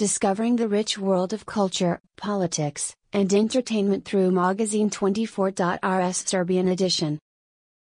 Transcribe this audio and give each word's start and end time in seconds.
discovering 0.00 0.56
the 0.56 0.66
rich 0.66 0.96
world 0.96 1.34
of 1.34 1.44
culture, 1.44 2.00
politics, 2.16 2.96
and 3.12 3.30
entertainment 3.34 4.06
through 4.06 4.30
Magazin24.rs 4.30 6.26
Serbian 6.26 6.68
edition. 6.68 7.18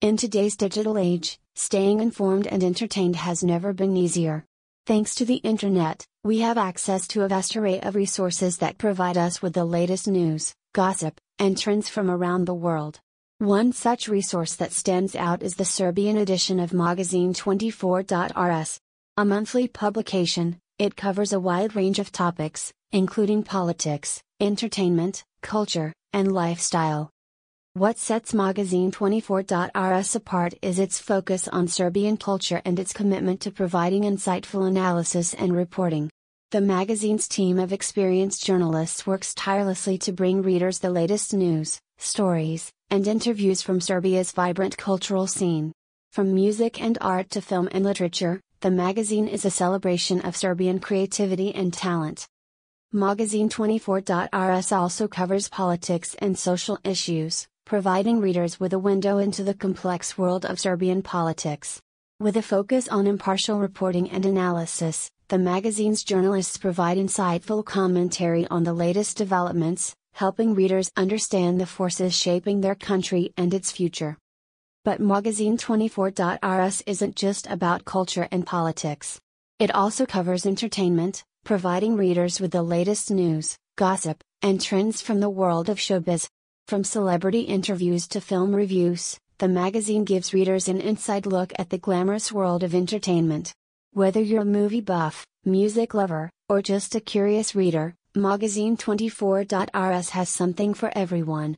In 0.01 0.17
today's 0.17 0.55
digital 0.55 0.97
age, 0.97 1.37
staying 1.53 1.99
informed 1.99 2.47
and 2.47 2.63
entertained 2.63 3.17
has 3.17 3.43
never 3.43 3.71
been 3.71 3.95
easier. 3.95 4.45
Thanks 4.87 5.13
to 5.13 5.25
the 5.25 5.35
internet, 5.35 6.07
we 6.23 6.39
have 6.39 6.57
access 6.57 7.07
to 7.09 7.21
a 7.21 7.27
vast 7.27 7.55
array 7.55 7.79
of 7.81 7.93
resources 7.93 8.57
that 8.57 8.79
provide 8.79 9.15
us 9.15 9.43
with 9.43 9.53
the 9.53 9.63
latest 9.63 10.07
news, 10.07 10.55
gossip, 10.73 11.21
and 11.37 11.55
trends 11.55 11.87
from 11.87 12.09
around 12.09 12.45
the 12.45 12.55
world. 12.55 12.99
One 13.37 13.73
such 13.73 14.07
resource 14.07 14.55
that 14.55 14.73
stands 14.73 15.15
out 15.15 15.43
is 15.43 15.53
the 15.53 15.65
Serbian 15.65 16.17
edition 16.17 16.59
of 16.59 16.71
Magazin24.rs. 16.71 18.79
A 19.17 19.25
monthly 19.25 19.67
publication, 19.67 20.59
it 20.79 20.95
covers 20.95 21.33
a 21.33 21.39
wide 21.39 21.75
range 21.75 21.97
of 21.99 22.11
topics, 22.11 22.71
including 22.91 23.43
politics, 23.43 24.21
entertainment, 24.39 25.23
culture, 25.41 25.91
and 26.13 26.31
lifestyle. 26.31 27.09
What 27.73 27.97
sets 27.97 28.31
Magazin24.rs 28.31 30.15
apart 30.15 30.53
is 30.61 30.79
its 30.79 30.99
focus 30.99 31.47
on 31.47 31.67
Serbian 31.67 32.17
culture 32.17 32.61
and 32.65 32.79
its 32.79 32.93
commitment 32.93 33.41
to 33.41 33.51
providing 33.51 34.03
insightful 34.03 34.67
analysis 34.67 35.33
and 35.33 35.55
reporting. 35.55 36.09
The 36.51 36.61
magazine's 36.61 37.27
team 37.27 37.59
of 37.59 37.73
experienced 37.73 38.45
journalists 38.45 39.05
works 39.05 39.33
tirelessly 39.33 39.97
to 39.99 40.11
bring 40.11 40.41
readers 40.41 40.79
the 40.79 40.89
latest 40.89 41.33
news, 41.33 41.79
stories, 41.97 42.71
and 42.89 43.07
interviews 43.07 43.61
from 43.61 43.81
Serbia's 43.81 44.31
vibrant 44.31 44.77
cultural 44.77 45.27
scene. 45.27 45.71
From 46.11 46.33
music 46.33 46.81
and 46.81 46.97
art 47.01 47.29
to 47.31 47.41
film 47.41 47.67
and 47.71 47.83
literature, 47.83 48.41
the 48.61 48.71
magazine 48.71 49.27
is 49.27 49.45
a 49.45 49.51
celebration 49.51 50.19
of 50.21 50.35
Serbian 50.35 50.79
creativity 50.79 51.53
and 51.53 51.71
talent. 51.71 52.27
Magazin24.rs 52.91 54.71
also 54.71 55.07
covers 55.07 55.47
politics 55.47 56.15
and 56.17 56.35
social 56.37 56.79
issues, 56.83 57.47
providing 57.65 58.19
readers 58.19 58.59
with 58.59 58.73
a 58.73 58.79
window 58.79 59.19
into 59.19 59.43
the 59.43 59.53
complex 59.53 60.17
world 60.17 60.43
of 60.43 60.59
Serbian 60.59 61.03
politics. 61.03 61.79
With 62.19 62.35
a 62.35 62.41
focus 62.41 62.87
on 62.87 63.05
impartial 63.05 63.59
reporting 63.59 64.09
and 64.09 64.25
analysis, 64.25 65.11
the 65.27 65.37
magazine's 65.37 66.03
journalists 66.03 66.57
provide 66.57 66.97
insightful 66.97 67.63
commentary 67.63 68.47
on 68.47 68.63
the 68.63 68.73
latest 68.73 69.17
developments, 69.17 69.93
helping 70.13 70.55
readers 70.55 70.91
understand 70.97 71.61
the 71.61 71.67
forces 71.67 72.15
shaping 72.15 72.61
their 72.61 72.73
country 72.73 73.33
and 73.37 73.53
its 73.53 73.71
future. 73.71 74.17
But 74.87 75.01
Magazin24.rs 75.01 76.83
isn't 76.87 77.17
just 77.17 77.45
about 77.47 77.83
culture 77.83 78.25
and 78.31 78.45
politics. 78.45 79.19
It 79.59 79.75
also 79.75 80.05
covers 80.05 80.45
entertainment, 80.45 81.25
providing 81.43 81.97
readers 81.97 82.39
with 82.39 82.51
the 82.51 82.63
latest 82.63 83.11
news, 83.11 83.57
gossip, 83.75 84.23
and 84.41 84.61
trends 84.61 85.01
from 85.01 85.19
the 85.19 85.29
world 85.29 85.67
of 85.67 85.77
showbiz. 85.77 86.29
From 86.69 86.85
celebrity 86.85 87.41
interviews 87.41 88.07
to 88.07 88.21
film 88.21 88.55
reviews, 88.55 89.19
the 89.39 89.49
magazine 89.49 90.05
gives 90.05 90.33
readers 90.33 90.69
an 90.69 90.79
inside 90.79 91.25
look 91.25 91.51
at 91.59 91.69
the 91.69 91.77
glamorous 91.77 92.31
world 92.31 92.63
of 92.63 92.73
entertainment. 92.73 93.53
Whether 93.91 94.21
you're 94.21 94.43
a 94.43 94.45
movie 94.45 94.79
buff, 94.79 95.27
music 95.43 95.93
lover, 95.93 96.29
or 96.47 96.61
just 96.61 96.95
a 96.95 97.01
curious 97.01 97.53
reader, 97.55 97.93
Magazin24.rs 98.15 100.09
has 100.11 100.29
something 100.29 100.73
for 100.73 100.97
everyone. 100.97 101.57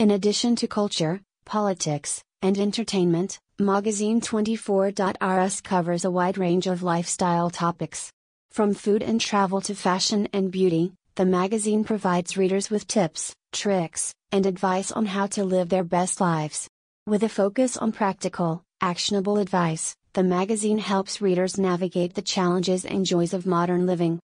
In 0.00 0.10
addition 0.10 0.56
to 0.56 0.66
culture, 0.66 1.20
politics, 1.44 2.24
and 2.42 2.58
entertainment, 2.58 3.38
Magazin24.rs 3.60 5.62
covers 5.62 6.04
a 6.04 6.10
wide 6.10 6.38
range 6.38 6.66
of 6.66 6.82
lifestyle 6.82 7.50
topics. 7.50 8.10
From 8.50 8.74
food 8.74 9.02
and 9.02 9.20
travel 9.20 9.60
to 9.62 9.74
fashion 9.74 10.28
and 10.32 10.50
beauty, 10.50 10.92
the 11.14 11.24
magazine 11.24 11.84
provides 11.84 12.36
readers 12.36 12.70
with 12.70 12.86
tips, 12.86 13.34
tricks, 13.52 14.12
and 14.32 14.46
advice 14.46 14.92
on 14.92 15.06
how 15.06 15.26
to 15.28 15.44
live 15.44 15.68
their 15.68 15.84
best 15.84 16.20
lives. 16.20 16.68
With 17.06 17.22
a 17.22 17.28
focus 17.28 17.76
on 17.76 17.92
practical, 17.92 18.62
actionable 18.80 19.38
advice, 19.38 19.94
the 20.12 20.22
magazine 20.22 20.78
helps 20.78 21.20
readers 21.20 21.58
navigate 21.58 22.14
the 22.14 22.22
challenges 22.22 22.84
and 22.84 23.06
joys 23.06 23.32
of 23.32 23.46
modern 23.46 23.86
living. 23.86 24.18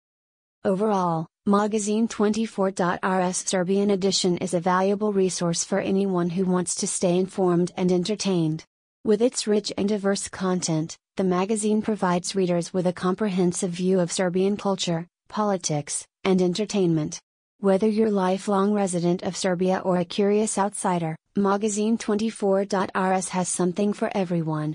Overall, 0.65 1.27
Magazin24.rs 1.45 3.49
Serbian 3.49 3.89
edition 3.89 4.37
is 4.37 4.53
a 4.53 4.61
valuable 4.61 5.11
resource 5.11 5.65
for 5.65 5.79
anyone 5.79 6.29
who 6.29 6.45
wants 6.45 6.73
to 6.75 6.87
stay 6.87 7.17
informed 7.17 7.73
and 7.75 7.91
entertained. 7.91 8.63
With 9.03 9.21
its 9.21 9.45
rich 9.45 9.73
and 9.77 9.89
diverse 9.89 10.29
content, 10.29 10.95
the 11.17 11.25
magazine 11.25 11.81
provides 11.81 12.33
readers 12.33 12.73
with 12.73 12.87
a 12.87 12.93
comprehensive 12.93 13.71
view 13.71 13.99
of 13.99 14.13
Serbian 14.13 14.55
culture, 14.55 15.05
politics, 15.27 16.07
and 16.23 16.41
entertainment. 16.41 17.19
Whether 17.59 17.89
you're 17.89 18.07
a 18.07 18.11
lifelong 18.11 18.71
resident 18.71 19.21
of 19.23 19.35
Serbia 19.35 19.81
or 19.83 19.97
a 19.97 20.05
curious 20.05 20.57
outsider, 20.57 21.17
Magazin24.rs 21.35 23.29
has 23.29 23.49
something 23.49 23.91
for 23.91 24.09
everyone. 24.15 24.71